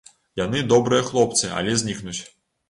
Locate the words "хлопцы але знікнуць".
1.09-2.17